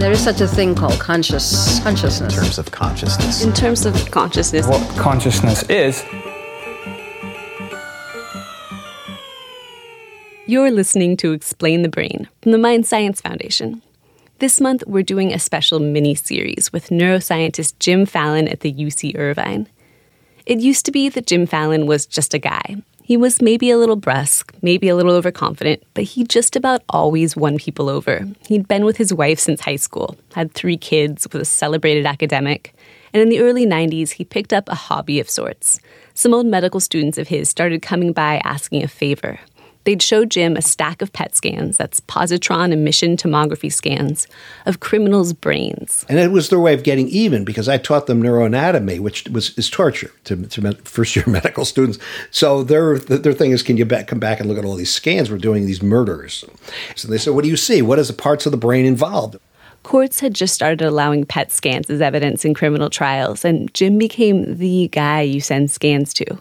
There 0.00 0.12
is 0.12 0.24
such 0.24 0.40
a 0.40 0.48
thing 0.48 0.74
called 0.74 0.98
conscious 0.98 1.78
consciousness. 1.80 2.34
In 2.34 2.42
terms 2.42 2.58
of 2.58 2.70
consciousness. 2.70 3.44
In 3.44 3.52
terms 3.52 3.84
of 3.84 4.10
consciousness. 4.10 4.66
What 4.66 4.96
consciousness 4.96 5.62
is. 5.64 6.02
You're 10.46 10.70
listening 10.70 11.18
to 11.18 11.32
Explain 11.32 11.82
the 11.82 11.90
Brain 11.90 12.30
from 12.40 12.52
the 12.52 12.58
Mind 12.58 12.86
Science 12.86 13.20
Foundation. 13.20 13.82
This 14.38 14.58
month, 14.58 14.82
we're 14.86 15.02
doing 15.02 15.34
a 15.34 15.38
special 15.38 15.78
mini 15.78 16.14
series 16.14 16.72
with 16.72 16.88
neuroscientist 16.88 17.78
Jim 17.78 18.06
Fallon 18.06 18.48
at 18.48 18.60
the 18.60 18.72
UC 18.72 19.18
Irvine. 19.18 19.68
It 20.46 20.60
used 20.60 20.86
to 20.86 20.92
be 20.92 21.10
that 21.10 21.26
Jim 21.26 21.44
Fallon 21.44 21.84
was 21.84 22.06
just 22.06 22.32
a 22.32 22.38
guy. 22.38 22.82
He 23.10 23.16
was 23.16 23.42
maybe 23.42 23.72
a 23.72 23.76
little 23.76 23.96
brusque, 23.96 24.54
maybe 24.62 24.88
a 24.88 24.94
little 24.94 25.14
overconfident, 25.14 25.82
but 25.94 26.04
he 26.04 26.22
just 26.22 26.54
about 26.54 26.84
always 26.88 27.34
won 27.34 27.58
people 27.58 27.88
over. 27.88 28.24
He'd 28.46 28.68
been 28.68 28.84
with 28.84 28.98
his 28.98 29.12
wife 29.12 29.40
since 29.40 29.62
high 29.62 29.82
school, 29.82 30.16
had 30.36 30.54
three 30.54 30.76
kids, 30.76 31.26
was 31.32 31.42
a 31.42 31.44
celebrated 31.44 32.06
academic, 32.06 32.72
and 33.12 33.20
in 33.20 33.28
the 33.28 33.40
early 33.40 33.66
90s, 33.66 34.10
he 34.10 34.24
picked 34.24 34.52
up 34.52 34.68
a 34.68 34.76
hobby 34.76 35.18
of 35.18 35.28
sorts. 35.28 35.80
Some 36.14 36.32
old 36.32 36.46
medical 36.46 36.78
students 36.78 37.18
of 37.18 37.26
his 37.26 37.48
started 37.50 37.82
coming 37.82 38.12
by 38.12 38.40
asking 38.44 38.84
a 38.84 38.88
favor. 38.88 39.40
They'd 39.90 40.00
show 40.00 40.24
Jim 40.24 40.56
a 40.56 40.62
stack 40.62 41.02
of 41.02 41.12
PET 41.12 41.34
scans, 41.34 41.76
that's 41.76 41.98
positron 41.98 42.70
emission 42.70 43.16
tomography 43.16 43.72
scans, 43.72 44.28
of 44.64 44.78
criminals' 44.78 45.32
brains. 45.32 46.06
And 46.08 46.16
it 46.16 46.30
was 46.30 46.48
their 46.48 46.60
way 46.60 46.74
of 46.74 46.84
getting 46.84 47.08
even 47.08 47.44
because 47.44 47.68
I 47.68 47.76
taught 47.76 48.06
them 48.06 48.22
neuroanatomy, 48.22 49.00
which 49.00 49.24
was 49.30 49.50
is 49.58 49.68
torture 49.68 50.12
to, 50.26 50.46
to 50.46 50.72
first 50.84 51.16
year 51.16 51.24
medical 51.26 51.64
students. 51.64 51.98
So 52.30 52.62
their 52.62 53.00
their 53.00 53.32
thing 53.32 53.50
is, 53.50 53.64
can 53.64 53.76
you 53.78 53.84
back, 53.84 54.06
come 54.06 54.20
back 54.20 54.38
and 54.38 54.48
look 54.48 54.58
at 54.58 54.64
all 54.64 54.76
these 54.76 54.92
scans? 54.92 55.28
We're 55.28 55.38
doing 55.38 55.66
these 55.66 55.82
murders. 55.82 56.44
So 56.94 57.08
they 57.08 57.18
said, 57.18 57.34
what 57.34 57.42
do 57.42 57.50
you 57.50 57.56
see? 57.56 57.82
What 57.82 57.98
is 57.98 58.06
the 58.06 58.14
parts 58.14 58.46
of 58.46 58.52
the 58.52 58.58
brain 58.58 58.86
involved? 58.86 59.38
Courts 59.82 60.20
had 60.20 60.34
just 60.34 60.54
started 60.54 60.82
allowing 60.82 61.26
PET 61.26 61.50
scans 61.50 61.90
as 61.90 62.00
evidence 62.00 62.44
in 62.44 62.54
criminal 62.54 62.90
trials, 62.90 63.44
and 63.44 63.74
Jim 63.74 63.98
became 63.98 64.56
the 64.58 64.86
guy 64.92 65.22
you 65.22 65.40
send 65.40 65.68
scans 65.68 66.14
to 66.14 66.40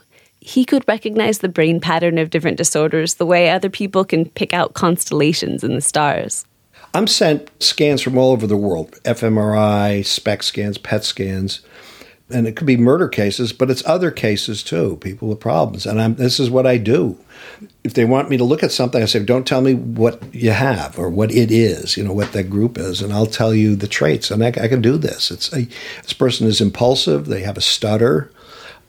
he 0.49 0.65
could 0.65 0.83
recognize 0.87 1.39
the 1.39 1.47
brain 1.47 1.79
pattern 1.79 2.17
of 2.17 2.31
different 2.31 2.57
disorders 2.57 3.15
the 3.15 3.25
way 3.25 3.51
other 3.51 3.69
people 3.69 4.03
can 4.03 4.25
pick 4.25 4.51
out 4.51 4.73
constellations 4.73 5.63
in 5.63 5.75
the 5.75 5.81
stars. 5.81 6.43
I'm 6.95 7.05
sent 7.05 7.51
scans 7.61 8.01
from 8.01 8.17
all 8.17 8.31
over 8.31 8.47
the 8.47 8.57
world 8.57 8.93
fMRI, 9.03 10.03
SPECT 10.03 10.43
scans, 10.43 10.77
PET 10.79 11.03
scans. 11.03 11.61
And 12.31 12.47
it 12.47 12.55
could 12.55 12.65
be 12.65 12.77
murder 12.77 13.07
cases, 13.07 13.53
but 13.53 13.69
it's 13.69 13.85
other 13.85 14.09
cases 14.09 14.63
too, 14.63 14.97
people 15.01 15.27
with 15.27 15.39
problems. 15.39 15.85
And 15.85 16.01
I'm, 16.01 16.15
this 16.15 16.39
is 16.39 16.49
what 16.49 16.65
I 16.65 16.77
do. 16.77 17.17
If 17.83 17.93
they 17.93 18.05
want 18.05 18.29
me 18.29 18.37
to 18.37 18.43
look 18.43 18.63
at 18.63 18.71
something, 18.71 19.01
I 19.01 19.05
say, 19.05 19.23
don't 19.23 19.47
tell 19.47 19.61
me 19.61 19.75
what 19.75 20.33
you 20.33 20.51
have 20.51 20.97
or 20.97 21.09
what 21.09 21.31
it 21.31 21.51
is, 21.51 21.95
you 21.95 22.03
know, 22.03 22.13
what 22.13 22.33
that 22.33 22.49
group 22.49 22.77
is, 22.77 23.01
and 23.01 23.13
I'll 23.13 23.25
tell 23.25 23.53
you 23.53 23.75
the 23.75 23.87
traits. 23.87 24.31
And 24.31 24.43
I, 24.43 24.47
I 24.47 24.67
can 24.67 24.81
do 24.81 24.97
this. 24.97 25.31
It's 25.31 25.51
a, 25.53 25.67
this 26.01 26.13
person 26.13 26.47
is 26.47 26.61
impulsive, 26.61 27.25
they 27.25 27.41
have 27.41 27.57
a 27.57 27.61
stutter, 27.61 28.31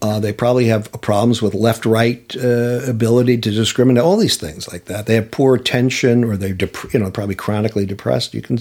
uh, 0.02 0.18
they 0.18 0.32
probably 0.32 0.66
have 0.66 0.90
problems 1.02 1.42
with 1.42 1.54
left 1.54 1.84
right 1.84 2.34
uh, 2.36 2.80
ability 2.86 3.36
to 3.38 3.50
discriminate, 3.50 4.02
all 4.02 4.16
these 4.16 4.36
things 4.36 4.70
like 4.72 4.86
that. 4.86 5.06
They 5.06 5.14
have 5.14 5.30
poor 5.30 5.54
attention 5.54 6.24
or 6.24 6.36
they're 6.36 6.54
dep- 6.54 6.92
you 6.92 7.00
know, 7.00 7.10
probably 7.10 7.34
chronically 7.34 7.84
depressed. 7.84 8.32
You 8.32 8.42
can, 8.42 8.60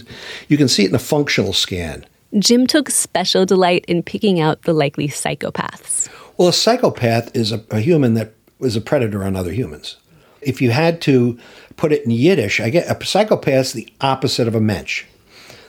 you 0.49 0.57
can 0.57 0.67
see 0.67 0.83
it 0.83 0.89
in 0.89 0.95
a 0.95 0.99
functional 0.99 1.53
scan. 1.53 2.05
Jim 2.37 2.67
took 2.67 2.89
special 2.89 3.45
delight 3.45 3.85
in 3.87 4.03
picking 4.03 4.39
out 4.39 4.63
the 4.63 4.73
likely 4.73 5.07
psychopaths. 5.07 6.09
Well, 6.37 6.49
a 6.49 6.53
psychopath 6.53 7.35
is 7.35 7.51
a, 7.51 7.63
a 7.71 7.79
human 7.79 8.13
that 8.15 8.33
is 8.59 8.75
a 8.75 8.81
predator 8.81 9.23
on 9.23 9.35
other 9.35 9.51
humans. 9.51 9.97
If 10.41 10.61
you 10.61 10.71
had 10.71 11.01
to 11.01 11.39
put 11.75 11.91
it 11.91 12.03
in 12.03 12.11
Yiddish, 12.11 12.59
I 12.59 12.69
get 12.69 12.87
a 12.87 13.05
psychopath 13.05 13.67
is 13.67 13.73
the 13.73 13.91
opposite 14.01 14.47
of 14.47 14.55
a 14.55 14.61
mensch. 14.61 15.05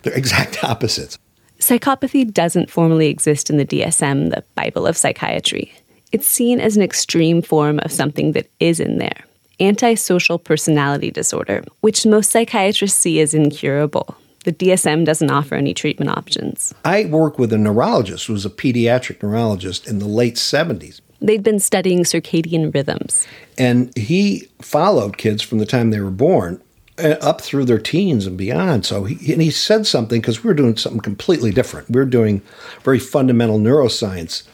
They're 0.02 0.12
exact 0.16 0.62
opposites. 0.64 1.18
Psychopathy 1.60 2.32
doesn't 2.32 2.70
formally 2.70 3.08
exist 3.08 3.50
in 3.50 3.58
the 3.58 3.66
DSM, 3.66 4.30
the 4.30 4.42
Bible 4.54 4.86
of 4.86 4.96
psychiatry. 4.96 5.72
It's 6.10 6.26
seen 6.26 6.58
as 6.58 6.76
an 6.76 6.82
extreme 6.82 7.42
form 7.42 7.78
of 7.80 7.92
something 7.92 8.32
that 8.32 8.50
is 8.58 8.80
in 8.80 8.98
there 8.98 9.24
antisocial 9.60 10.38
personality 10.38 11.10
disorder, 11.10 11.62
which 11.82 12.06
most 12.06 12.30
psychiatrists 12.30 12.98
see 12.98 13.20
as 13.20 13.34
incurable. 13.34 14.16
The 14.44 14.52
DSM 14.52 15.04
doesn't 15.04 15.30
offer 15.30 15.54
any 15.54 15.74
treatment 15.74 16.10
options. 16.10 16.72
I 16.82 17.04
work 17.04 17.38
with 17.38 17.52
a 17.52 17.58
neurologist 17.58 18.26
who 18.26 18.32
was 18.32 18.46
a 18.46 18.50
pediatric 18.50 19.22
neurologist 19.22 19.86
in 19.86 19.98
the 19.98 20.08
late 20.08 20.36
70s. 20.36 21.02
They'd 21.20 21.42
been 21.42 21.60
studying 21.60 22.04
circadian 22.04 22.72
rhythms. 22.72 23.26
And 23.58 23.94
he 23.98 24.48
followed 24.62 25.18
kids 25.18 25.42
from 25.42 25.58
the 25.58 25.66
time 25.66 25.90
they 25.90 26.00
were 26.00 26.10
born 26.10 26.62
up 27.00 27.40
through 27.40 27.64
their 27.64 27.78
teens 27.78 28.26
and 28.26 28.36
beyond. 28.36 28.86
So 28.86 29.04
he, 29.04 29.32
and 29.32 29.42
he 29.42 29.50
said 29.50 29.86
something 29.86 30.20
because 30.20 30.42
we 30.42 30.48
were 30.48 30.54
doing 30.54 30.76
something 30.76 31.00
completely 31.00 31.50
different. 31.50 31.90
We 31.90 32.00
are 32.00 32.06
doing 32.06 32.42
very 32.82 32.98
fundamental 32.98 33.58
neuroscience. 33.58 34.44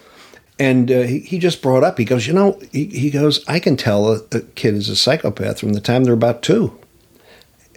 And 0.59 0.91
uh, 0.91 1.03
he, 1.03 1.21
he 1.21 1.39
just 1.39 1.61
brought 1.61 1.85
up, 1.85 1.99
he 1.99 2.05
goes, 2.05 2.27
you 2.27 2.33
know, 2.33 2.59
he, 2.73 2.87
he 2.87 3.11
goes, 3.11 3.47
I 3.47 3.61
can 3.61 3.77
tell 3.77 4.11
a, 4.11 4.21
a, 4.33 4.41
kid 4.41 4.75
is 4.75 4.89
a 4.89 4.97
psychopath 4.97 5.61
from 5.61 5.75
the 5.75 5.81
time 5.81 6.05
they're 6.05 6.15
about 6.15 6.43
two. 6.43 6.79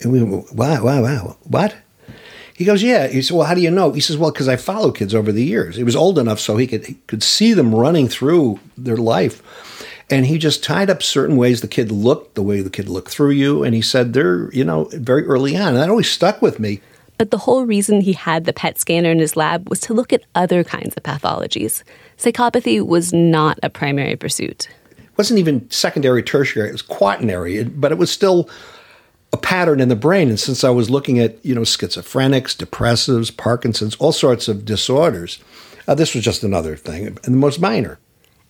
And 0.02 0.14
we 0.14 0.24
went, 0.24 0.54
wow, 0.54 0.84
wow, 0.84 1.04
wow, 1.04 1.38
what? 1.44 1.76
He 2.56 2.66
goes, 2.66 2.82
yeah. 2.82 3.08
He 3.08 3.22
said, 3.22 3.36
well, 3.36 3.48
how 3.48 3.54
do 3.54 3.62
you 3.62 3.72
know? 3.72 3.92
He 3.92 4.02
says, 4.02 4.18
well, 4.18 4.32
because 4.32 4.48
I 4.48 4.56
follow 4.56 4.92
kids 4.92 5.14
over 5.14 5.32
the 5.32 5.44
years. 5.44 5.76
He 5.76 5.84
was 5.84 5.96
old 5.96 6.18
enough 6.18 6.40
so 6.40 6.58
he 6.58 6.68
could, 6.68 6.86
he 6.86 6.96
could 7.08 7.24
see 7.24 7.54
them 7.54 7.76
running 7.76 8.08
through 8.08 8.60
their 8.78 8.98
life. 8.98 9.42
And 10.10 10.26
he 10.26 10.38
just 10.38 10.64
tied 10.64 10.90
up 10.90 11.04
certain 11.04 11.38
ways 11.38 11.62
the 11.62 11.68
kid 11.68 11.92
looked, 11.92 12.36
the 12.36 12.42
way 12.42 12.62
the 12.62 12.70
kid 12.70 12.90
looked 12.90 13.12
through 13.12 13.32
you. 13.32 13.64
And 13.64 13.76
he 13.76 13.82
said 13.82 14.14
they're, 14.14 14.52
you 14.52 14.64
know, 14.64 14.86
very 14.94 15.26
early 15.26 15.56
on. 15.56 15.70
And 15.70 15.78
that 15.78 15.90
always 15.90 16.10
stuck 16.10 16.42
with 16.42 16.60
me. 16.60 16.82
But 17.20 17.32
the 17.32 17.38
whole 17.38 17.66
reason 17.66 18.02
he 18.02 18.14
had 18.14 18.46
the 18.46 18.54
PET 18.54 18.80
scanner 18.80 19.12
in 19.12 19.20
his 19.20 19.36
lab 19.36 19.70
was 19.70 19.82
to 19.82 19.94
look 19.94 20.14
at 20.14 20.24
other 20.36 20.64
kinds 20.64 20.96
of 20.96 21.04
pathologies. 21.04 21.84
Psychopathy 22.18 22.84
was 22.84 23.12
not 23.12 23.60
a 23.62 23.70
primary 23.70 24.16
pursuit. 24.16 24.70
It 24.98 25.18
wasn't 25.18 25.40
even 25.40 25.70
secondary, 25.70 26.24
tertiary, 26.24 26.70
it 26.70 26.72
was 26.72 26.82
quaternary, 26.82 27.66
but 27.66 27.92
it 27.92 27.98
was 27.98 28.10
still 28.10 28.50
a 29.34 29.38
pattern 29.38 29.82
in 29.82 29.90
the 29.90 29.98
brain. 29.98 30.30
And 30.30 30.40
since 30.40 30.64
I 30.64 30.70
was 30.70 30.90
looking 30.90 31.20
at, 31.20 31.44
you 31.46 31.54
know, 31.54 31.62
schizophrenics, 31.62 32.56
depressives, 32.56 33.36
Parkinson's, 33.36 33.96
all 33.98 34.14
sorts 34.14 34.48
of 34.48 34.64
disorders, 34.64 35.40
uh, 35.90 35.96
this 35.96 36.16
was 36.16 36.24
just 36.24 36.44
another 36.44 36.78
thing, 36.78 37.08
and 37.08 37.18
the 37.18 37.32
most 37.32 37.60
minor. 37.60 38.00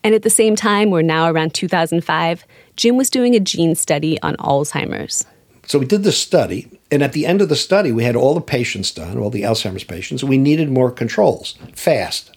And 0.03 0.15
at 0.15 0.23
the 0.23 0.29
same 0.29 0.55
time, 0.55 0.91
we're 0.91 1.01
now 1.01 1.29
around 1.29 1.53
2005, 1.53 2.45
Jim 2.75 2.95
was 2.95 3.09
doing 3.09 3.35
a 3.35 3.39
gene 3.39 3.75
study 3.75 4.21
on 4.21 4.35
Alzheimer's. 4.37 5.25
So 5.65 5.77
we 5.77 5.85
did 5.85 6.03
this 6.03 6.17
study, 6.17 6.79
and 6.89 7.03
at 7.03 7.13
the 7.13 7.25
end 7.25 7.41
of 7.41 7.49
the 7.49 7.55
study, 7.55 7.91
we 7.91 8.03
had 8.03 8.15
all 8.15 8.33
the 8.33 8.41
patients 8.41 8.91
done, 8.91 9.17
all 9.17 9.29
the 9.29 9.43
Alzheimer's 9.43 9.83
patients, 9.83 10.23
we 10.23 10.37
needed 10.37 10.71
more 10.71 10.89
controls 10.89 11.55
fast. 11.75 12.35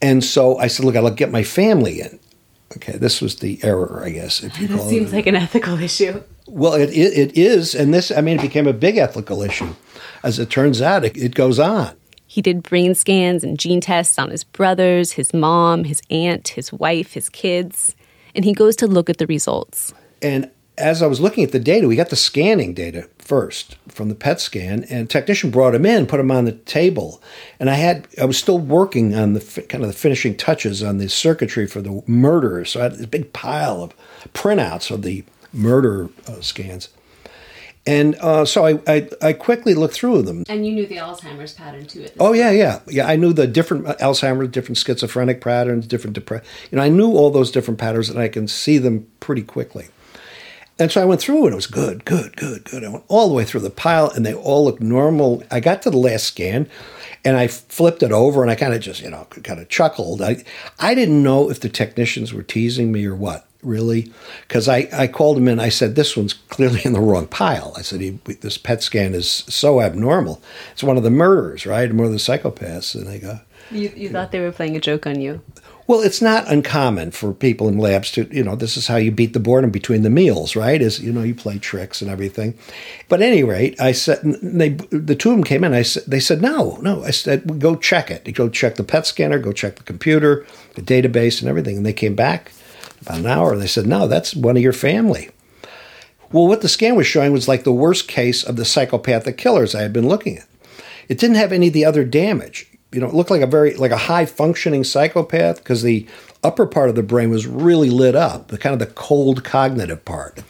And 0.00 0.22
so 0.22 0.58
I 0.58 0.68
said, 0.68 0.84
look, 0.84 0.94
I'll 0.94 1.10
get 1.10 1.32
my 1.32 1.42
family 1.42 2.00
in. 2.00 2.20
Okay, 2.76 2.96
this 2.96 3.20
was 3.20 3.36
the 3.36 3.58
error, 3.62 4.02
I 4.04 4.10
guess, 4.10 4.42
if 4.42 4.58
you 4.58 4.68
call 4.68 4.86
it. 4.86 4.88
seems 4.88 5.12
like 5.12 5.26
an 5.26 5.36
ethical 5.36 5.80
issue. 5.80 6.22
Well, 6.46 6.74
it, 6.74 6.90
it, 6.90 7.18
it 7.18 7.38
is, 7.38 7.74
and 7.74 7.92
this, 7.92 8.10
I 8.10 8.20
mean, 8.20 8.38
it 8.38 8.42
became 8.42 8.66
a 8.66 8.72
big 8.72 8.96
ethical 8.96 9.42
issue. 9.42 9.74
As 10.22 10.38
it 10.38 10.50
turns 10.50 10.80
out, 10.80 11.04
it, 11.04 11.16
it 11.16 11.34
goes 11.34 11.58
on. 11.58 11.96
He 12.32 12.40
did 12.40 12.62
brain 12.62 12.94
scans 12.94 13.44
and 13.44 13.58
gene 13.58 13.82
tests 13.82 14.18
on 14.18 14.30
his 14.30 14.42
brothers, 14.42 15.12
his 15.12 15.34
mom, 15.34 15.84
his 15.84 16.00
aunt, 16.08 16.48
his 16.48 16.72
wife, 16.72 17.12
his 17.12 17.28
kids, 17.28 17.94
and 18.34 18.42
he 18.42 18.54
goes 18.54 18.74
to 18.76 18.86
look 18.86 19.10
at 19.10 19.18
the 19.18 19.26
results. 19.26 19.92
And 20.22 20.50
as 20.78 21.02
I 21.02 21.08
was 21.08 21.20
looking 21.20 21.44
at 21.44 21.52
the 21.52 21.58
data, 21.58 21.86
we 21.86 21.94
got 21.94 22.08
the 22.08 22.16
scanning 22.16 22.72
data 22.72 23.06
first 23.18 23.76
from 23.86 24.08
the 24.08 24.14
PET 24.14 24.40
scan, 24.40 24.84
and 24.84 25.10
technician 25.10 25.50
brought 25.50 25.74
him 25.74 25.84
in, 25.84 26.06
put 26.06 26.20
him 26.20 26.30
on 26.30 26.46
the 26.46 26.52
table, 26.52 27.22
and 27.60 27.68
I 27.68 27.74
had 27.74 28.08
I 28.18 28.24
was 28.24 28.38
still 28.38 28.58
working 28.58 29.14
on 29.14 29.34
the 29.34 29.66
kind 29.68 29.84
of 29.84 29.90
the 29.90 29.94
finishing 29.94 30.34
touches 30.34 30.82
on 30.82 30.96
the 30.96 31.10
circuitry 31.10 31.66
for 31.66 31.82
the 31.82 32.02
murder, 32.06 32.64
so 32.64 32.80
I 32.80 32.84
had 32.84 32.94
this 32.94 33.04
big 33.04 33.34
pile 33.34 33.82
of 33.82 33.94
printouts 34.32 34.90
of 34.90 35.02
the 35.02 35.22
murder 35.52 36.08
uh, 36.26 36.40
scans. 36.40 36.88
And 37.84 38.14
uh, 38.16 38.44
so 38.44 38.64
I, 38.64 38.80
I, 38.86 39.08
I, 39.20 39.32
quickly 39.32 39.74
looked 39.74 39.94
through 39.94 40.22
them. 40.22 40.44
And 40.48 40.64
you 40.64 40.72
knew 40.72 40.86
the 40.86 40.98
Alzheimer's 40.98 41.54
pattern 41.54 41.84
too. 41.86 42.06
oh 42.20 42.32
yeah, 42.32 42.52
yeah, 42.52 42.78
yeah. 42.86 43.08
I 43.08 43.16
knew 43.16 43.32
the 43.32 43.48
different 43.48 43.88
uh, 43.88 43.96
Alzheimer's, 43.96 44.50
different 44.50 44.78
schizophrenic 44.78 45.40
patterns, 45.40 45.88
different 45.88 46.14
depression. 46.14 46.46
You 46.70 46.76
know, 46.76 46.84
I 46.84 46.88
knew 46.88 47.10
all 47.10 47.32
those 47.32 47.50
different 47.50 47.80
patterns, 47.80 48.08
and 48.08 48.20
I 48.20 48.28
can 48.28 48.46
see 48.46 48.78
them 48.78 49.08
pretty 49.18 49.42
quickly. 49.42 49.88
And 50.78 50.92
so 50.92 51.02
I 51.02 51.04
went 51.04 51.20
through, 51.20 51.44
and 51.44 51.52
it 51.52 51.56
was 51.56 51.66
good, 51.66 52.04
good, 52.04 52.36
good, 52.36 52.64
good. 52.64 52.84
I 52.84 52.88
went 52.88 53.04
all 53.08 53.28
the 53.28 53.34
way 53.34 53.44
through 53.44 53.60
the 53.60 53.70
pile, 53.70 54.10
and 54.10 54.24
they 54.24 54.34
all 54.34 54.64
looked 54.64 54.80
normal. 54.80 55.42
I 55.50 55.58
got 55.58 55.82
to 55.82 55.90
the 55.90 55.98
last 55.98 56.24
scan, 56.24 56.68
and 57.24 57.36
I 57.36 57.48
flipped 57.48 58.04
it 58.04 58.12
over, 58.12 58.42
and 58.42 58.50
I 58.50 58.54
kind 58.54 58.74
of 58.74 58.80
just, 58.80 59.02
you 59.02 59.10
know, 59.10 59.26
kind 59.42 59.60
of 59.60 59.68
chuckled. 59.68 60.22
I, 60.22 60.44
I 60.78 60.94
didn't 60.94 61.22
know 61.22 61.50
if 61.50 61.58
the 61.58 61.68
technicians 61.68 62.32
were 62.32 62.44
teasing 62.44 62.92
me 62.92 63.04
or 63.06 63.16
what 63.16 63.46
really? 63.62 64.12
Because 64.46 64.68
I, 64.68 64.88
I 64.92 65.06
called 65.06 65.38
him 65.38 65.48
in. 65.48 65.60
I 65.60 65.68
said, 65.68 65.94
this 65.94 66.16
one's 66.16 66.34
clearly 66.34 66.80
in 66.84 66.92
the 66.92 67.00
wrong 67.00 67.26
pile. 67.26 67.72
I 67.76 67.82
said, 67.82 68.00
he, 68.00 68.10
this 68.40 68.58
PET 68.58 68.82
scan 68.82 69.14
is 69.14 69.28
so 69.30 69.80
abnormal. 69.80 70.42
It's 70.72 70.82
one 70.82 70.96
of 70.96 71.02
the 71.02 71.10
murderers, 71.10 71.66
right? 71.66 71.92
One 71.92 72.06
of 72.06 72.12
the 72.12 72.18
psychopaths. 72.18 72.94
And 72.94 73.06
they 73.06 73.18
go, 73.18 73.40
You, 73.70 73.92
you 73.96 74.08
thought 74.10 74.32
they 74.32 74.40
were 74.40 74.52
playing 74.52 74.76
a 74.76 74.80
joke 74.80 75.06
on 75.06 75.20
you? 75.20 75.40
Well, 75.88 76.00
it's 76.00 76.22
not 76.22 76.50
uncommon 76.50 77.10
for 77.10 77.34
people 77.34 77.66
in 77.66 77.76
labs 77.76 78.12
to, 78.12 78.28
you 78.30 78.44
know, 78.44 78.54
this 78.54 78.76
is 78.76 78.86
how 78.86 78.96
you 78.96 79.10
beat 79.10 79.32
the 79.32 79.40
boredom 79.40 79.70
between 79.70 80.02
the 80.02 80.10
meals, 80.10 80.54
right? 80.54 80.80
Is 80.80 81.00
you 81.00 81.12
know 81.12 81.24
you 81.24 81.34
play 81.34 81.58
tricks 81.58 82.00
and 82.00 82.08
everything. 82.08 82.56
But 83.08 83.20
at 83.20 83.26
any 83.26 83.42
rate, 83.42 83.80
I 83.80 83.90
said 83.90 84.20
they 84.22 84.70
the 84.70 85.16
two 85.16 85.30
of 85.30 85.36
them 85.36 85.44
came 85.44 85.64
in. 85.64 85.74
I 85.74 85.82
said 85.82 86.04
they 86.06 86.20
said 86.20 86.40
no, 86.40 86.76
no. 86.80 87.02
I 87.02 87.10
said 87.10 87.58
go 87.58 87.74
check 87.74 88.12
it. 88.12 88.32
Go 88.32 88.48
check 88.48 88.76
the 88.76 88.84
PET 88.84 89.06
scanner. 89.06 89.40
Go 89.40 89.52
check 89.52 89.74
the 89.74 89.82
computer, 89.82 90.46
the 90.76 90.82
database, 90.82 91.40
and 91.40 91.48
everything. 91.48 91.78
And 91.78 91.84
they 91.84 91.92
came 91.92 92.14
back 92.14 92.52
about 93.02 93.18
an 93.18 93.26
hour. 93.26 93.52
And 93.52 93.62
they 93.62 93.66
said 93.66 93.86
no, 93.86 94.06
that's 94.06 94.34
one 94.34 94.56
of 94.56 94.62
your 94.62 94.72
family. 94.72 95.30
Well, 96.30 96.48
what 96.48 96.62
the 96.62 96.68
scan 96.68 96.96
was 96.96 97.06
showing 97.06 97.32
was 97.32 97.46
like 97.46 97.64
the 97.64 97.72
worst 97.72 98.08
case 98.08 98.42
of 98.42 98.56
the 98.56 98.64
psychopathic 98.64 99.36
killers 99.36 99.74
I 99.74 99.82
had 99.82 99.92
been 99.92 100.08
looking 100.08 100.38
at. 100.38 100.48
It 101.08 101.18
didn't 101.18 101.36
have 101.36 101.52
any 101.52 101.66
of 101.66 101.74
the 101.74 101.84
other 101.84 102.04
damage 102.04 102.72
you 102.92 103.00
know, 103.00 103.08
it 103.08 103.14
looked 103.14 103.30
like 103.30 103.40
a 103.40 103.46
very 103.46 103.74
like 103.74 103.90
a 103.90 103.96
high 103.96 104.26
functioning 104.26 104.84
psychopath 104.84 105.58
because 105.58 105.82
the 105.82 106.06
upper 106.44 106.66
part 106.66 106.90
of 106.90 106.94
the 106.94 107.02
brain 107.02 107.30
was 107.30 107.46
really 107.46 107.90
lit 107.90 108.14
up, 108.14 108.48
the 108.48 108.58
kind 108.58 108.74
of 108.74 108.78
the 108.78 108.94
cold 108.94 109.42
cognitive 109.44 110.04
part. 110.04 110.42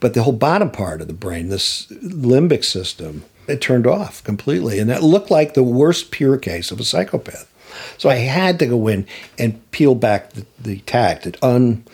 But 0.00 0.14
the 0.14 0.22
whole 0.22 0.32
bottom 0.32 0.70
part 0.70 1.02
of 1.02 1.08
the 1.08 1.12
brain, 1.12 1.48
this 1.48 1.86
limbic 1.88 2.64
system, 2.64 3.24
it 3.46 3.60
turned 3.60 3.86
off 3.86 4.24
completely. 4.24 4.78
And 4.78 4.88
that 4.88 5.02
looked 5.02 5.30
like 5.30 5.52
the 5.52 5.62
worst 5.62 6.10
pure 6.10 6.38
case 6.38 6.70
of 6.70 6.80
a 6.80 6.84
psychopath. 6.84 7.49
So 7.98 8.08
I 8.08 8.16
had 8.16 8.58
to 8.58 8.66
go 8.66 8.88
in 8.88 9.06
and 9.38 9.70
peel 9.70 9.94
back 9.94 10.32
the, 10.32 10.46
the 10.58 10.78
tag 10.80 11.22
to 11.22 11.46
un, 11.46 11.84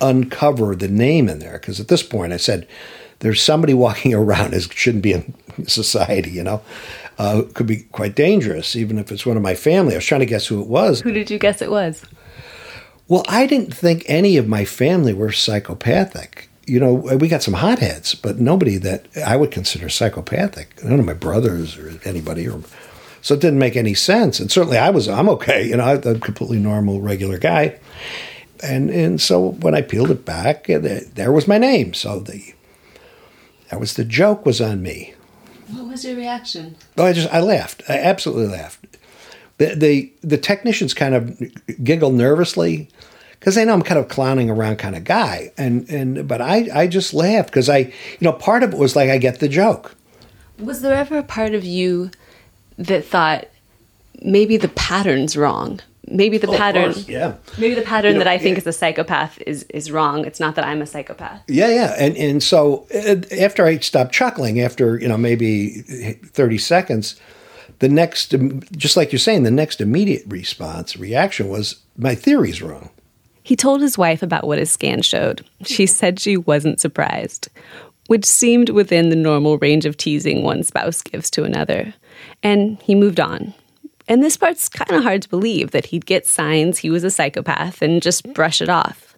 uncover 0.00 0.74
the 0.74 0.88
name 0.88 1.28
in 1.28 1.38
there. 1.38 1.54
Because 1.58 1.80
at 1.80 1.88
this 1.88 2.02
point 2.02 2.32
I 2.32 2.38
said, 2.38 2.68
there's 3.20 3.42
somebody 3.42 3.74
walking 3.74 4.14
around 4.14 4.54
who 4.54 4.60
shouldn't 4.60 5.02
be 5.02 5.12
in 5.12 5.34
society, 5.66 6.30
you 6.30 6.42
know 6.42 6.62
uh, 7.18 7.42
could 7.54 7.66
be 7.66 7.78
quite 7.92 8.14
dangerous, 8.14 8.76
even 8.76 8.98
if 8.98 9.12
it's 9.12 9.26
one 9.26 9.36
of 9.36 9.42
my 9.42 9.54
family. 9.54 9.94
I 9.94 9.98
was 9.98 10.06
trying 10.06 10.20
to 10.20 10.26
guess 10.26 10.46
who 10.46 10.60
it 10.60 10.68
was. 10.68 11.00
Who 11.00 11.12
did 11.12 11.30
you 11.30 11.38
guess 11.38 11.62
it 11.62 11.70
was? 11.70 12.04
Well, 13.06 13.24
I 13.28 13.46
didn't 13.46 13.74
think 13.74 14.02
any 14.06 14.36
of 14.36 14.48
my 14.48 14.64
family 14.64 15.12
were 15.12 15.30
psychopathic. 15.30 16.48
You 16.66 16.80
know, 16.80 16.94
we 16.94 17.28
got 17.28 17.42
some 17.42 17.54
hotheads, 17.54 18.14
but 18.14 18.38
nobody 18.38 18.78
that 18.78 19.06
I 19.24 19.36
would 19.36 19.50
consider 19.50 19.90
psychopathic. 19.90 20.82
None 20.82 20.98
of 20.98 21.04
my 21.04 21.12
brothers 21.12 21.76
or 21.76 22.00
anybody. 22.04 22.48
Or, 22.48 22.60
so 23.24 23.32
it 23.32 23.40
didn't 23.40 23.58
make 23.58 23.74
any 23.74 23.94
sense. 23.94 24.38
And 24.38 24.52
certainly 24.52 24.76
I 24.76 24.90
was, 24.90 25.08
I'm 25.08 25.30
okay. 25.30 25.66
You 25.66 25.78
know, 25.78 25.84
I'm 25.84 26.06
a 26.06 26.18
completely 26.18 26.58
normal, 26.58 27.00
regular 27.00 27.38
guy. 27.38 27.80
And 28.62 28.90
and 28.90 29.18
so 29.18 29.52
when 29.52 29.74
I 29.74 29.80
peeled 29.80 30.10
it 30.10 30.26
back, 30.26 30.68
eh, 30.68 31.00
there 31.14 31.32
was 31.32 31.48
my 31.48 31.56
name. 31.56 31.94
So 31.94 32.20
the 32.20 32.52
that 33.70 33.80
was 33.80 33.94
the 33.94 34.04
joke 34.04 34.44
was 34.44 34.60
on 34.60 34.82
me. 34.82 35.14
What 35.68 35.88
was 35.88 36.04
your 36.04 36.16
reaction? 36.16 36.76
Oh, 36.98 37.06
I 37.06 37.14
just 37.14 37.32
I 37.32 37.40
laughed. 37.40 37.82
I 37.88 37.94
absolutely 37.98 38.48
laughed. 38.48 38.98
The 39.56 39.74
the, 39.74 40.12
the 40.20 40.38
technicians 40.38 40.92
kind 40.92 41.14
of 41.14 41.42
giggle 41.82 42.12
nervously 42.12 42.90
because 43.40 43.54
they 43.54 43.64
know 43.64 43.72
I'm 43.72 43.82
kind 43.82 43.98
of 43.98 44.08
clowning 44.08 44.50
around 44.50 44.76
kind 44.76 44.96
of 44.96 45.04
guy, 45.04 45.50
and 45.56 45.88
and 45.88 46.28
but 46.28 46.42
I 46.42 46.68
I 46.74 46.86
just 46.88 47.14
laughed 47.14 47.48
because 47.48 47.70
I 47.70 47.78
you 47.78 48.20
know 48.20 48.32
part 48.32 48.62
of 48.62 48.74
it 48.74 48.78
was 48.78 48.94
like 48.94 49.08
I 49.08 49.16
get 49.16 49.40
the 49.40 49.48
joke. 49.48 49.96
Was 50.58 50.82
there 50.82 50.94
ever 50.94 51.16
a 51.16 51.22
part 51.22 51.54
of 51.54 51.64
you 51.64 52.10
that 52.78 53.04
thought 53.04 53.48
maybe 54.22 54.56
the 54.56 54.68
pattern's 54.68 55.36
wrong? 55.36 55.80
maybe 56.08 56.38
the 56.38 56.48
oh, 56.48 56.56
pattern 56.56 56.94
yeah. 57.06 57.34
maybe 57.58 57.74
the 57.74 57.82
pattern 57.82 58.12
you 58.12 58.18
know, 58.18 58.24
that 58.24 58.30
i 58.30 58.38
think 58.38 58.56
yeah. 58.56 58.60
is 58.60 58.66
a 58.66 58.72
psychopath 58.72 59.40
is 59.46 59.64
is 59.70 59.90
wrong. 59.90 60.24
It's 60.24 60.40
not 60.40 60.54
that 60.56 60.64
i'm 60.64 60.82
a 60.82 60.86
psychopath. 60.86 61.42
Yeah 61.48 61.68
yeah. 61.68 61.94
And 61.98 62.16
and 62.16 62.42
so 62.42 62.86
uh, 62.94 63.16
after 63.40 63.64
i 63.64 63.78
stopped 63.78 64.12
chuckling 64.12 64.60
after 64.60 64.98
you 64.98 65.08
know 65.08 65.16
maybe 65.16 65.82
30 65.82 66.58
seconds 66.58 67.20
the 67.78 67.88
next 67.88 68.34
just 68.72 68.96
like 68.96 69.12
you're 69.12 69.18
saying 69.18 69.42
the 69.42 69.50
next 69.50 69.80
immediate 69.80 70.24
response 70.26 70.96
reaction 70.96 71.48
was 71.48 71.82
my 71.96 72.14
theory's 72.14 72.62
wrong. 72.62 72.90
He 73.42 73.56
told 73.56 73.82
his 73.82 73.98
wife 73.98 74.22
about 74.22 74.46
what 74.46 74.58
his 74.58 74.70
scan 74.70 75.02
showed. 75.02 75.44
She 75.64 75.86
said 75.86 76.18
she 76.18 76.36
wasn't 76.36 76.80
surprised 76.80 77.48
which 78.06 78.24
seemed 78.24 78.70
within 78.70 79.08
the 79.08 79.16
normal 79.16 79.58
range 79.58 79.86
of 79.86 79.96
teasing 79.96 80.42
one 80.42 80.62
spouse 80.62 81.02
gives 81.02 81.30
to 81.30 81.44
another 81.44 81.94
and 82.42 82.80
he 82.82 82.94
moved 82.94 83.20
on 83.20 83.54
and 84.06 84.22
this 84.22 84.36
part's 84.36 84.68
kind 84.68 84.92
of 84.92 85.02
hard 85.02 85.22
to 85.22 85.28
believe 85.28 85.70
that 85.70 85.86
he'd 85.86 86.06
get 86.06 86.26
signs 86.26 86.78
he 86.78 86.90
was 86.90 87.04
a 87.04 87.10
psychopath 87.10 87.80
and 87.80 88.02
just 88.02 88.30
brush 88.34 88.60
it 88.60 88.68
off. 88.68 89.16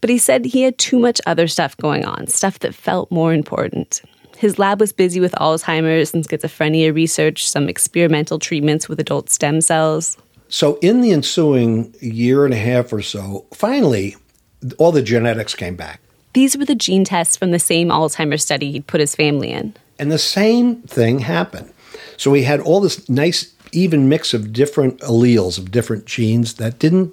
But 0.00 0.10
he 0.10 0.18
said 0.18 0.44
he 0.44 0.62
had 0.62 0.76
too 0.78 0.98
much 0.98 1.20
other 1.26 1.46
stuff 1.46 1.76
going 1.76 2.04
on, 2.04 2.26
stuff 2.26 2.58
that 2.60 2.74
felt 2.74 3.10
more 3.10 3.32
important. 3.32 4.02
His 4.36 4.58
lab 4.58 4.80
was 4.80 4.92
busy 4.92 5.20
with 5.20 5.32
Alzheimer's 5.32 6.12
and 6.12 6.26
schizophrenia 6.26 6.92
research, 6.94 7.48
some 7.48 7.68
experimental 7.68 8.38
treatments 8.38 8.88
with 8.88 8.98
adult 8.98 9.30
stem 9.30 9.60
cells. 9.60 10.18
So, 10.48 10.78
in 10.82 11.00
the 11.00 11.12
ensuing 11.12 11.94
year 12.00 12.44
and 12.44 12.52
a 12.52 12.58
half 12.58 12.92
or 12.92 13.00
so, 13.00 13.46
finally, 13.54 14.16
all 14.78 14.92
the 14.92 15.02
genetics 15.02 15.54
came 15.54 15.76
back. 15.76 16.00
These 16.34 16.56
were 16.56 16.64
the 16.64 16.74
gene 16.74 17.04
tests 17.04 17.36
from 17.36 17.50
the 17.50 17.58
same 17.58 17.88
Alzheimer's 17.88 18.42
study 18.42 18.72
he'd 18.72 18.86
put 18.86 19.00
his 19.00 19.14
family 19.14 19.50
in. 19.50 19.74
And 19.98 20.12
the 20.12 20.18
same 20.18 20.82
thing 20.82 21.20
happened. 21.20 21.72
So, 22.16 22.30
we 22.30 22.42
had 22.42 22.60
all 22.60 22.80
this 22.80 23.08
nice 23.08 23.52
even 23.72 24.08
mix 24.08 24.34
of 24.34 24.52
different 24.52 25.00
alleles 25.00 25.58
of 25.58 25.70
different 25.70 26.04
genes 26.06 26.54
that 26.54 26.78
didn't 26.78 27.12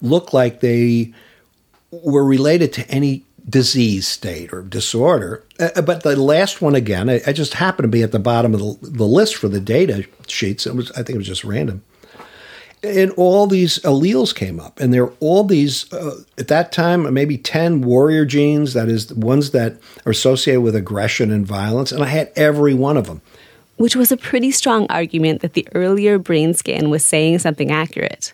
look 0.00 0.32
like 0.32 0.60
they 0.60 1.12
were 1.90 2.24
related 2.24 2.72
to 2.74 2.88
any 2.88 3.24
disease 3.48 4.06
state 4.06 4.52
or 4.52 4.62
disorder. 4.62 5.44
Uh, 5.58 5.80
but 5.82 6.02
the 6.02 6.16
last 6.16 6.60
one 6.60 6.74
again, 6.74 7.08
I, 7.08 7.20
I, 7.26 7.32
just 7.32 7.54
happened 7.54 7.84
to 7.84 7.88
be 7.88 8.02
at 8.02 8.12
the 8.12 8.18
bottom 8.18 8.54
of 8.54 8.60
the, 8.60 8.90
the 8.90 9.04
list 9.04 9.36
for 9.36 9.48
the 9.48 9.60
data 9.60 10.04
sheets. 10.26 10.66
It 10.66 10.74
was, 10.74 10.90
I 10.92 10.96
think 10.96 11.10
it 11.10 11.18
was 11.18 11.26
just 11.26 11.44
random. 11.44 11.84
And 12.86 13.12
all 13.16 13.46
these 13.46 13.78
alleles 13.80 14.34
came 14.34 14.60
up, 14.60 14.80
and 14.80 14.92
there 14.94 15.04
are 15.04 15.14
all 15.20 15.44
these 15.44 15.92
uh, 15.92 16.22
at 16.38 16.48
that 16.48 16.72
time 16.72 17.12
maybe 17.12 17.36
ten 17.36 17.82
warrior 17.82 18.24
genes. 18.24 18.74
That 18.74 18.88
is, 18.88 19.12
ones 19.14 19.50
that 19.50 19.78
are 20.04 20.12
associated 20.12 20.60
with 20.60 20.76
aggression 20.76 21.30
and 21.30 21.46
violence, 21.46 21.92
and 21.92 22.02
I 22.02 22.06
had 22.06 22.32
every 22.36 22.74
one 22.74 22.96
of 22.96 23.06
them 23.06 23.20
which 23.76 23.96
was 23.96 24.10
a 24.10 24.16
pretty 24.16 24.50
strong 24.50 24.86
argument 24.88 25.42
that 25.42 25.52
the 25.52 25.68
earlier 25.74 26.18
brain 26.18 26.54
scan 26.54 26.90
was 26.90 27.04
saying 27.04 27.38
something 27.38 27.70
accurate. 27.70 28.32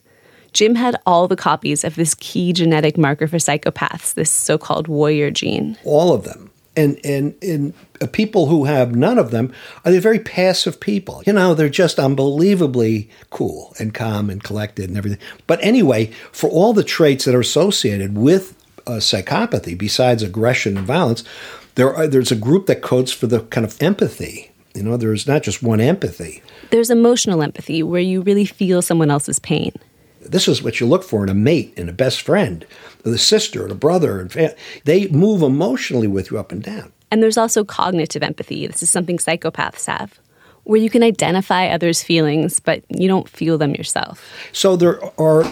Jim 0.53 0.75
had 0.75 0.97
all 1.07 1.29
the 1.29 1.37
copies 1.37 1.83
of 1.83 1.95
this 1.95 2.15
key 2.15 2.53
genetic 2.53 2.99
marker 2.99 3.27
for 3.27 3.39
psychopaths, 3.39 4.15
this 4.15 4.31
so 4.31 4.59
called 4.59 4.87
warrior 4.87 5.31
gene. 5.31 5.77
All 5.85 6.13
of 6.13 6.25
them. 6.25 6.51
And, 6.75 6.99
and, 7.05 7.35
and 7.43 7.75
people 8.13 8.47
who 8.47 8.65
have 8.65 8.97
none 8.97 9.19
of 9.19 9.31
them 9.31 9.53
are 9.85 9.93
they 9.93 9.99
very 9.99 10.19
passive 10.19 10.81
people. 10.81 11.23
You 11.27 11.35
know, 11.35 11.53
they're 11.53 11.69
just 11.69 11.99
unbelievably 11.99 13.11
cool 13.29 13.75
and 13.79 13.93
calm 13.93 14.31
and 14.31 14.43
collected 14.43 14.89
and 14.89 14.97
everything. 14.97 15.21
But 15.47 15.63
anyway, 15.63 16.07
for 16.33 16.49
all 16.49 16.73
the 16.73 16.85
traits 16.85 17.27
that 17.27 17.35
are 17.35 17.41
associated 17.41 18.17
with 18.17 18.57
uh, 18.87 18.93
psychopathy, 18.93 19.77
besides 19.77 20.23
aggression 20.23 20.79
and 20.79 20.87
violence, 20.87 21.25
there 21.75 21.95
are, 21.95 22.07
there's 22.07 22.33
a 22.33 22.37
group 22.37 22.67
that 22.67 22.81
codes 22.81 23.13
for 23.13 23.27
the 23.27 23.41
kind 23.41 23.67
of 23.67 23.81
empathy 23.83 24.53
you 24.75 24.83
know, 24.83 24.97
there's 24.97 25.27
not 25.27 25.43
just 25.43 25.63
one 25.63 25.81
empathy. 25.81 26.43
There's 26.71 26.91
emotional 26.91 27.43
empathy 27.43 27.83
where 27.83 28.01
you 28.01 28.23
really 28.23 28.47
feel 28.47 28.81
someone 28.81 29.11
else's 29.11 29.39
pain. 29.39 29.73
This 30.25 30.49
is 30.49 30.63
what 30.63 30.81
you 30.81 30.87
look 30.87 31.03
for 31.03 31.23
in 31.23 31.29
a 31.29 31.35
mate 31.35 31.75
and 31.77 31.89
a 31.89 31.93
best 31.93 32.23
friend, 32.23 32.67
the 33.03 33.19
sister 33.19 33.63
and 33.63 33.73
a 33.73 33.77
brother, 33.77 34.21
and 34.21 34.33
fa- 34.33 34.55
they 34.85 35.09
move 35.09 35.43
emotionally 35.43 36.09
with 36.09 36.31
you 36.31 36.39
up 36.39 36.53
and 36.53 36.63
down. 36.63 36.93
And 37.11 37.23
there's 37.23 37.37
also 37.37 37.65
cognitive 37.65 38.23
empathy. 38.23 38.67
This 38.67 38.83
is 38.83 38.91
something 38.91 39.19
psychopaths 39.19 39.87
have, 39.87 40.19
where 40.65 40.81
you 40.81 40.89
can 40.89 41.03
identify 41.03 41.67
others' 41.69 42.03
feelings, 42.03 42.61
but 42.61 42.83
you 42.89 43.09
don't 43.09 43.29
feel 43.29 43.59
them 43.59 43.75
yourself. 43.75 44.25
So 44.53 44.77
there 44.77 44.99
are 45.21 45.45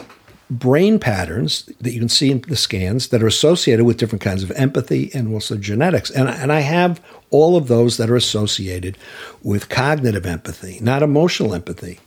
brain 0.51 0.99
patterns 0.99 1.71
that 1.81 1.93
you 1.93 2.01
can 2.01 2.09
see 2.09 2.31
in 2.31 2.41
the 2.41 2.57
scans 2.57 3.09
that 3.09 3.23
are 3.23 3.27
associated 3.27 3.85
with 3.85 3.99
different 3.99 4.23
kinds 4.23 4.43
of 4.43 4.51
empathy 4.53 5.11
and 5.15 5.33
also 5.33 5.57
genetics. 5.57 6.11
And, 6.11 6.29
and 6.29 6.53
I 6.53 6.61
have 6.61 7.01
all 7.31 7.57
of 7.57 7.69
those 7.69 7.99
that 7.99 8.11
are 8.11 8.17
associated 8.17 8.99
with 9.43 9.69
cognitive 9.69 10.27
empathy, 10.27 10.79
not 10.81 11.03
emotional 11.03 11.55
empathy. 11.55 12.01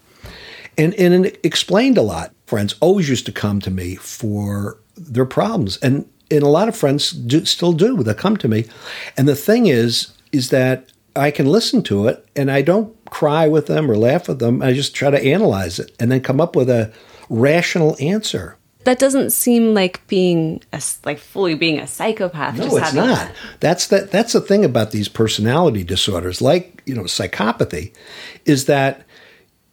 And, 0.78 0.94
and 0.96 1.26
it 1.26 1.40
explained 1.44 1.98
a 1.98 2.02
lot. 2.02 2.34
Friends 2.54 2.76
always 2.82 3.10
used 3.10 3.26
to 3.26 3.32
come 3.32 3.60
to 3.62 3.72
me 3.72 3.96
for 3.96 4.78
their 4.96 5.26
problems. 5.26 5.78
And, 5.78 6.08
and 6.30 6.44
a 6.44 6.48
lot 6.48 6.68
of 6.68 6.76
friends 6.76 7.10
do, 7.10 7.46
still 7.46 7.74
do. 7.74 8.04
They 8.04 8.14
come 8.14 8.38
to 8.38 8.48
me. 8.48 8.66
And 9.18 9.28
the 9.28 9.36
thing 9.36 9.66
is, 9.66 10.14
is 10.32 10.52
that 10.52 10.92
I 11.16 11.32
can 11.32 11.48
listen 11.48 11.82
to 11.86 12.08
it 12.08 12.24
and 12.36 12.52
I 12.52 12.62
don't 12.62 12.96
cry 13.06 13.48
with 13.48 13.66
them 13.66 13.90
or 13.90 13.98
laugh 13.98 14.28
with 14.28 14.38
them. 14.38 14.62
I 14.62 14.72
just 14.72 14.94
try 14.94 15.10
to 15.10 15.20
analyze 15.20 15.80
it 15.80 15.96
and 16.00 16.12
then 16.12 16.22
come 16.22 16.40
up 16.40 16.56
with 16.56 16.70
a 16.70 16.94
rational 17.28 17.98
answer. 18.00 18.56
That 18.84 19.00
doesn't 19.00 19.32
seem 19.32 19.74
like 19.74 20.06
being 20.06 20.62
a, 20.72 20.80
like 21.06 21.18
fully 21.18 21.56
being 21.56 21.80
a 21.80 21.88
psychopath. 21.88 22.56
No, 22.60 22.78
it's 22.78 22.94
not. 22.94 23.18
That. 23.18 23.36
That's 23.62 23.88
the, 23.88 24.02
that's 24.02 24.34
the 24.34 24.42
thing 24.42 24.64
about 24.64 24.92
these 24.92 25.10
personality 25.10 25.84
disorders, 25.84 26.40
like 26.40 26.84
you 26.86 26.94
know 26.94 27.06
psychopathy, 27.06 27.96
is 28.46 28.66
that 28.66 29.08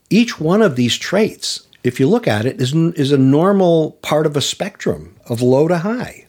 each 0.08 0.40
one 0.40 0.62
of 0.62 0.76
these 0.76 0.96
traits, 0.96 1.66
if 1.82 1.98
you 1.98 2.08
look 2.08 2.26
at 2.28 2.46
it, 2.46 2.60
is 2.60 2.74
is 2.74 3.12
a 3.12 3.18
normal 3.18 3.92
part 4.02 4.26
of 4.26 4.36
a 4.36 4.40
spectrum 4.40 5.16
of 5.26 5.42
low 5.42 5.68
to 5.68 5.78
high. 5.78 6.26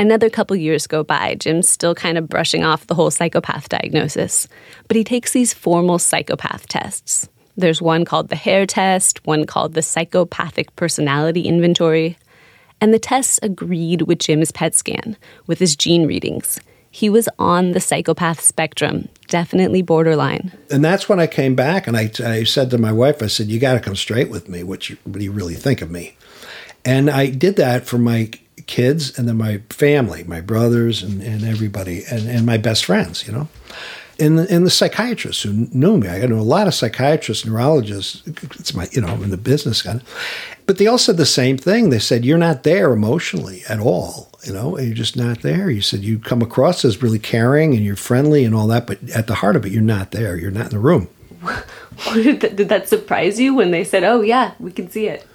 Another 0.00 0.30
couple 0.30 0.54
years 0.54 0.86
go 0.86 1.02
by. 1.02 1.34
Jim's 1.34 1.68
still 1.68 1.94
kind 1.94 2.16
of 2.16 2.28
brushing 2.28 2.62
off 2.62 2.86
the 2.86 2.94
whole 2.94 3.10
psychopath 3.10 3.68
diagnosis, 3.68 4.46
but 4.86 4.96
he 4.96 5.02
takes 5.02 5.32
these 5.32 5.52
formal 5.52 5.98
psychopath 5.98 6.68
tests. 6.68 7.28
There's 7.56 7.82
one 7.82 8.04
called 8.04 8.28
the 8.28 8.36
Hare 8.36 8.66
test, 8.66 9.26
one 9.26 9.44
called 9.44 9.74
the 9.74 9.82
Psychopathic 9.82 10.76
Personality 10.76 11.42
Inventory. 11.42 12.16
And 12.80 12.94
the 12.94 13.00
tests 13.00 13.40
agreed 13.42 14.02
with 14.02 14.20
Jim's 14.20 14.52
PET 14.52 14.76
scan, 14.76 15.16
with 15.48 15.58
his 15.58 15.74
gene 15.74 16.06
readings. 16.06 16.60
He 16.90 17.08
was 17.08 17.28
on 17.38 17.72
the 17.72 17.80
psychopath 17.80 18.40
spectrum, 18.40 19.08
definitely 19.28 19.82
borderline. 19.82 20.52
And 20.70 20.84
that's 20.84 21.08
when 21.08 21.20
I 21.20 21.26
came 21.26 21.54
back 21.54 21.86
and 21.86 21.96
I, 21.96 22.10
I 22.24 22.44
said 22.44 22.70
to 22.70 22.78
my 22.78 22.92
wife, 22.92 23.22
I 23.22 23.26
said, 23.26 23.48
You 23.48 23.60
got 23.60 23.74
to 23.74 23.80
come 23.80 23.96
straight 23.96 24.30
with 24.30 24.48
me. 24.48 24.62
What, 24.62 24.88
you, 24.88 24.96
what 25.04 25.18
do 25.18 25.24
you 25.24 25.32
really 25.32 25.54
think 25.54 25.82
of 25.82 25.90
me? 25.90 26.16
And 26.84 27.10
I 27.10 27.26
did 27.26 27.56
that 27.56 27.86
for 27.86 27.98
my 27.98 28.30
kids 28.66 29.18
and 29.18 29.28
then 29.28 29.36
my 29.36 29.58
family, 29.70 30.24
my 30.24 30.40
brothers 30.40 31.02
and, 31.02 31.22
and 31.22 31.44
everybody, 31.44 32.04
and, 32.10 32.28
and 32.28 32.46
my 32.46 32.56
best 32.56 32.84
friends, 32.84 33.26
you 33.26 33.32
know. 33.32 33.48
And 34.20 34.38
the, 34.38 34.52
and 34.52 34.66
the 34.66 34.70
psychiatrists 34.70 35.42
who 35.44 35.68
knew 35.72 35.96
me, 35.96 36.08
I 36.08 36.26
know 36.26 36.40
a 36.40 36.42
lot 36.42 36.66
of 36.66 36.74
psychiatrists, 36.74 37.46
neurologists. 37.46 38.26
It's 38.26 38.74
my, 38.74 38.88
you 38.90 39.00
know, 39.00 39.06
I'm 39.08 39.22
in 39.22 39.30
the 39.30 39.36
business, 39.36 39.82
kind 39.82 40.00
of. 40.00 40.08
But 40.66 40.78
they 40.78 40.88
all 40.88 40.98
said 40.98 41.16
the 41.16 41.24
same 41.26 41.56
thing. 41.56 41.90
They 41.90 42.00
said, 42.00 42.24
You're 42.24 42.36
not 42.36 42.64
there 42.64 42.92
emotionally 42.92 43.62
at 43.68 43.78
all. 43.78 44.28
You 44.44 44.52
know, 44.52 44.78
you're 44.78 44.94
just 44.94 45.16
not 45.16 45.42
there. 45.42 45.70
You 45.70 45.80
said 45.80 46.00
you 46.00 46.18
come 46.18 46.42
across 46.42 46.84
as 46.84 47.02
really 47.02 47.18
caring 47.18 47.74
and 47.74 47.84
you're 47.84 47.96
friendly 47.96 48.44
and 48.44 48.54
all 48.54 48.66
that, 48.68 48.86
but 48.86 48.98
at 49.10 49.26
the 49.28 49.36
heart 49.36 49.56
of 49.56 49.64
it, 49.64 49.72
you're 49.72 49.82
not 49.82 50.10
there. 50.10 50.36
You're 50.36 50.50
not 50.50 50.66
in 50.66 50.70
the 50.70 50.78
room. 50.78 51.08
did, 52.14 52.40
that, 52.40 52.56
did 52.56 52.68
that 52.68 52.88
surprise 52.88 53.38
you 53.38 53.54
when 53.54 53.70
they 53.70 53.84
said, 53.84 54.04
Oh, 54.04 54.20
yeah, 54.20 54.54
we 54.58 54.72
can 54.72 54.90
see 54.90 55.06
it? 55.06 55.26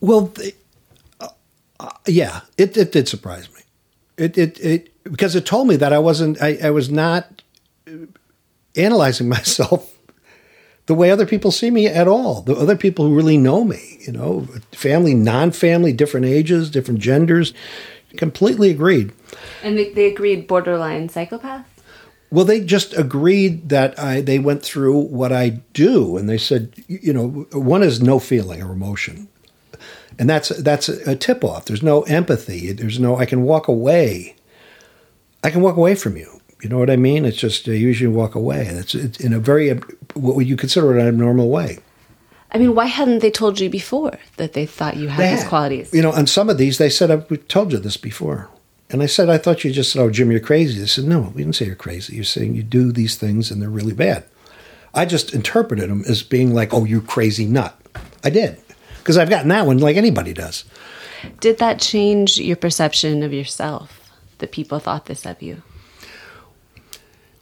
Well, 0.00 0.26
they, 0.26 0.52
uh, 1.20 1.28
uh, 1.80 1.90
yeah, 2.06 2.40
it, 2.58 2.76
it 2.76 2.92
did 2.92 3.08
surprise 3.08 3.48
me. 3.54 3.62
It, 4.16 4.36
it, 4.36 4.60
it, 4.60 5.02
because 5.04 5.34
it 5.34 5.46
told 5.46 5.68
me 5.68 5.76
that 5.76 5.92
I 5.92 5.98
wasn't, 5.98 6.40
I, 6.42 6.58
I 6.62 6.70
was 6.70 6.90
not 6.90 7.33
analyzing 8.76 9.28
myself 9.36 9.94
the 10.86 10.94
way 10.94 11.10
other 11.10 11.26
people 11.26 11.50
see 11.50 11.70
me 11.70 11.86
at 11.86 12.06
all. 12.06 12.42
The 12.42 12.54
other 12.54 12.76
people 12.76 13.06
who 13.06 13.16
really 13.16 13.38
know 13.38 13.64
me, 13.64 13.98
you 14.00 14.12
know, 14.12 14.46
family, 14.72 15.14
non 15.14 15.50
family, 15.50 15.92
different 15.92 16.26
ages, 16.26 16.70
different 16.70 17.00
genders, 17.00 17.54
completely 18.16 18.70
agreed. 18.70 19.12
And 19.62 19.78
they, 19.78 19.90
they 19.92 20.06
agreed 20.06 20.46
borderline 20.46 21.08
psychopath? 21.08 21.66
Well, 22.30 22.44
they 22.44 22.60
just 22.60 22.96
agreed 22.98 23.68
that 23.68 23.98
I 23.98 24.20
they 24.20 24.38
went 24.38 24.62
through 24.62 24.98
what 24.98 25.32
I 25.32 25.60
do, 25.72 26.16
and 26.16 26.28
they 26.28 26.38
said, 26.38 26.72
you 26.88 27.12
know, 27.12 27.46
one 27.52 27.82
is 27.82 28.02
no 28.02 28.18
feeling 28.18 28.60
or 28.60 28.72
emotion, 28.72 29.28
and 30.18 30.28
that's 30.28 30.48
that's 30.48 30.88
a 30.88 31.14
tip 31.14 31.44
off. 31.44 31.66
There's 31.66 31.82
no 31.82 32.02
empathy. 32.02 32.72
There's 32.72 32.98
no 32.98 33.16
I 33.16 33.24
can 33.24 33.42
walk 33.42 33.68
away. 33.68 34.34
I 35.44 35.50
can 35.50 35.60
walk 35.60 35.76
away 35.76 35.94
from 35.94 36.16
you. 36.16 36.40
You 36.64 36.70
know 36.70 36.78
what 36.78 36.88
I 36.88 36.96
mean? 36.96 37.26
It's 37.26 37.36
just 37.36 37.68
uh, 37.68 37.72
usually 37.72 38.08
walk 38.08 38.34
away, 38.34 38.66
and 38.66 38.78
it's, 38.78 38.94
it's 38.94 39.20
in 39.20 39.34
a 39.34 39.38
very 39.38 39.68
what 40.14 40.34
would 40.34 40.48
you 40.48 40.56
consider 40.56 40.98
an 40.98 41.06
abnormal 41.06 41.50
way. 41.50 41.78
I 42.52 42.56
mean, 42.56 42.74
why 42.74 42.86
hadn't 42.86 43.18
they 43.18 43.30
told 43.30 43.60
you 43.60 43.68
before 43.68 44.16
that 44.38 44.54
they 44.54 44.64
thought 44.64 44.96
you 44.96 45.08
had 45.08 45.20
They 45.20 45.30
these 45.30 45.42
had. 45.42 45.48
qualities? 45.50 45.92
You 45.92 46.00
know, 46.00 46.12
on 46.12 46.26
some 46.26 46.48
of 46.48 46.56
these, 46.56 46.78
they 46.78 46.88
said, 46.88 47.10
"I've 47.10 47.28
we 47.30 47.36
told 47.36 47.70
you 47.72 47.78
this 47.78 47.98
before." 47.98 48.48
And 48.88 49.02
I 49.02 49.06
said, 49.06 49.28
I 49.28 49.38
thought 49.38 49.64
you 49.64 49.72
just 49.72 49.92
said, 49.92 50.00
oh, 50.02 50.10
Jim, 50.10 50.30
you're 50.30 50.40
crazy. 50.40 50.78
They 50.78 50.86
said, 50.86 51.04
no, 51.04 51.32
we 51.34 51.42
didn't 51.42 51.56
say 51.56 51.64
you're 51.66 51.74
crazy. 51.74 52.14
You're 52.14 52.22
saying 52.24 52.54
you 52.54 52.62
do 52.62 52.92
these 52.92 53.16
things 53.16 53.50
and 53.50 53.60
they're 53.60 53.70
really 53.70 53.94
bad. 53.94 54.24
I 54.92 55.04
just 55.06 55.34
interpreted 55.34 55.90
them 55.90 56.04
as 56.06 56.22
being 56.22 56.54
like, 56.54 56.72
oh, 56.72 56.84
you 56.84 57.00
crazy 57.00 57.46
nut. 57.46 57.76
I 58.22 58.30
did. 58.30 58.58
Because 58.98 59.16
I've 59.16 59.30
gotten 59.30 59.48
that 59.48 59.66
one 59.66 59.78
like 59.78 59.96
anybody 59.96 60.32
does. 60.32 60.64
Did 61.40 61.58
that 61.58 61.80
change 61.80 62.38
your 62.38 62.56
perception 62.56 63.22
of 63.22 63.32
yourself? 63.32 64.12
That 64.38 64.52
people 64.52 64.78
thought 64.78 65.06
this 65.06 65.26
of 65.26 65.42
you? 65.42 65.62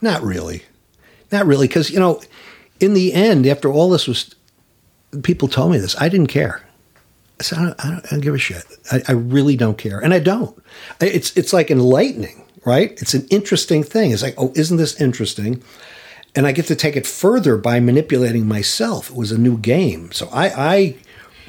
Not 0.03 0.23
really. 0.23 0.63
Not 1.31 1.47
really. 1.47 1.67
Because, 1.69 1.91
you 1.91 1.99
know, 1.99 2.21
in 2.81 2.93
the 2.95 3.15
end, 3.15 3.47
after 3.47 3.71
all 3.73 3.89
this 3.89 4.07
was, 4.07 4.35
people 5.23 5.49
told 5.49 5.73
me 5.73 5.79
this, 5.79 5.99
I 6.01 6.09
didn't 6.11 6.27
care. 6.27 6.63
I 7.41 7.45
said, 7.45 7.59
I 7.59 7.63
don't, 7.65 7.85
I 7.85 7.91
don't, 7.91 8.07
I 8.07 8.11
don't 8.11 8.21
give 8.21 8.35
a 8.35 8.39
shit. 8.39 8.65
I, 8.91 9.03
I 9.09 9.13
really 9.13 9.57
don't 9.57 9.79
care. 9.79 9.99
And 10.01 10.13
I 10.13 10.19
don't. 10.19 10.61
I- 11.01 11.07
It's, 11.07 11.35
it's 11.37 11.53
like 11.53 11.71
enlightening, 11.71 12.45
right? 12.67 12.93
It's 13.01 13.15
an 13.15 13.27
interesting 13.31 13.83
thing. 13.83 14.11
It's 14.11 14.23
like, 14.23 14.35
oh, 14.37 14.53
isn't 14.55 14.77
this 14.77 15.01
interesting? 15.01 15.63
And 16.35 16.47
I 16.47 16.53
get 16.53 16.67
to 16.67 16.77
take 16.77 16.97
it 16.97 17.07
further 17.07 17.57
by 17.57 17.79
manipulating 17.81 18.47
myself. 18.49 19.11
It 19.11 19.17
was 19.17 19.33
a 19.33 19.39
new 19.39 19.57
game. 19.59 20.13
So 20.13 20.29
I, 20.33 20.49
I 20.49 20.97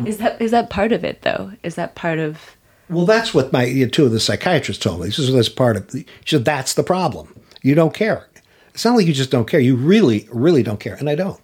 Is 0.05 0.17
that 0.17 0.41
is 0.41 0.51
that 0.51 0.69
part 0.69 0.91
of 0.91 1.05
it 1.05 1.21
though? 1.21 1.53
Is 1.63 1.75
that 1.75 1.95
part 1.95 2.19
of 2.19 2.57
Well, 2.89 3.05
that's 3.05 3.33
what 3.33 3.53
my 3.53 3.63
you 3.63 3.85
know, 3.85 3.89
two 3.89 4.05
of 4.05 4.11
the 4.11 4.19
psychiatrists 4.19 4.83
told 4.83 4.99
me. 4.99 5.05
This 5.07 5.19
is 5.19 5.31
that's 5.33 5.47
part 5.47 5.77
of. 5.77 5.89
She 5.91 6.05
said 6.35 6.43
that's 6.43 6.73
the 6.73 6.83
problem. 6.83 7.33
You 7.61 7.75
don't 7.75 7.93
care. 7.93 8.27
It's 8.73 8.85
not 8.85 8.95
like 8.95 9.05
you 9.05 9.13
just 9.13 9.31
don't 9.31 9.47
care. 9.47 9.59
You 9.59 9.75
really, 9.75 10.27
really 10.31 10.63
don't 10.63 10.79
care, 10.79 10.95
and 10.95 11.09
I 11.09 11.15
don't. 11.15 11.39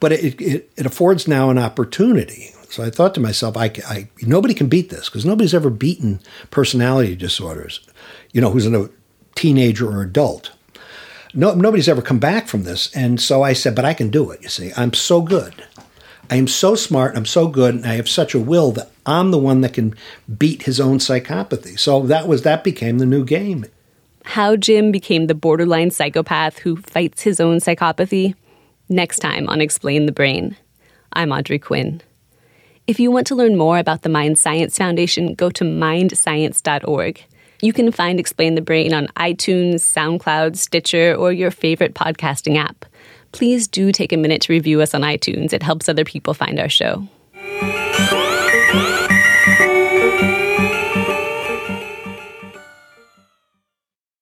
But 0.00 0.12
it 0.12 0.40
it, 0.40 0.70
it 0.76 0.86
affords 0.86 1.28
now 1.28 1.50
an 1.50 1.58
opportunity. 1.58 2.50
So 2.70 2.82
I 2.82 2.90
thought 2.90 3.14
to 3.14 3.20
myself, 3.20 3.56
I, 3.56 3.72
I 3.86 4.08
nobody 4.22 4.54
can 4.54 4.68
beat 4.68 4.90
this 4.90 5.08
because 5.08 5.24
nobody's 5.24 5.54
ever 5.54 5.70
beaten 5.70 6.20
personality 6.50 7.14
disorders. 7.14 7.80
You 8.32 8.40
know, 8.40 8.50
who's 8.50 8.66
a 8.66 8.90
teenager 9.34 9.88
or 9.88 10.02
adult. 10.02 10.52
No, 11.34 11.54
nobody's 11.54 11.88
ever 11.88 12.02
come 12.02 12.20
back 12.20 12.46
from 12.46 12.62
this, 12.62 12.94
and 12.94 13.20
so 13.20 13.42
I 13.42 13.52
said, 13.52 13.74
but 13.74 13.84
I 13.84 13.94
can 13.94 14.08
do 14.08 14.30
it. 14.30 14.42
You 14.42 14.48
see, 14.48 14.72
I'm 14.76 14.92
so 14.92 15.20
good. 15.20 15.64
I 16.30 16.36
am 16.36 16.48
so 16.48 16.74
smart, 16.74 17.16
I'm 17.16 17.26
so 17.26 17.48
good, 17.48 17.74
and 17.74 17.86
I 17.86 17.94
have 17.94 18.08
such 18.08 18.34
a 18.34 18.40
will 18.40 18.72
that 18.72 18.90
I'm 19.04 19.30
the 19.30 19.38
one 19.38 19.60
that 19.60 19.74
can 19.74 19.94
beat 20.38 20.62
his 20.62 20.80
own 20.80 20.98
psychopathy. 20.98 21.78
So 21.78 22.02
that 22.06 22.28
was 22.28 22.42
that 22.42 22.64
became 22.64 22.98
the 22.98 23.06
new 23.06 23.24
game. 23.24 23.66
How 24.24 24.56
Jim 24.56 24.90
became 24.90 25.26
the 25.26 25.34
borderline 25.34 25.90
psychopath 25.90 26.58
who 26.58 26.76
fights 26.76 27.22
his 27.22 27.40
own 27.40 27.58
psychopathy? 27.58 28.34
Next 28.88 29.20
time 29.20 29.48
on 29.48 29.60
Explain 29.60 30.06
the 30.06 30.12
Brain. 30.12 30.56
I'm 31.12 31.30
Audrey 31.30 31.58
Quinn. 31.58 32.02
If 32.86 32.98
you 32.98 33.10
want 33.10 33.26
to 33.28 33.34
learn 33.34 33.56
more 33.56 33.78
about 33.78 34.02
the 34.02 34.08
Mind 34.08 34.38
Science 34.38 34.76
Foundation, 34.76 35.34
go 35.34 35.50
to 35.50 35.64
mindscience.org. 35.64 37.24
You 37.60 37.72
can 37.72 37.92
find 37.92 38.18
Explain 38.18 38.56
the 38.56 38.60
Brain 38.60 38.92
on 38.92 39.06
iTunes, 39.16 39.76
SoundCloud, 39.76 40.56
Stitcher, 40.56 41.14
or 41.14 41.32
your 41.32 41.50
favorite 41.50 41.94
podcasting 41.94 42.56
app. 42.56 42.84
Please 43.32 43.68
do 43.68 43.92
take 43.92 44.12
a 44.12 44.16
minute 44.16 44.42
to 44.42 44.52
review 44.52 44.80
us 44.80 44.94
on 44.94 45.02
iTunes. 45.02 45.52
It 45.52 45.62
helps 45.62 45.88
other 45.88 46.04
people 46.04 46.34
find 46.34 46.58
our 46.58 46.68
show. 46.68 47.06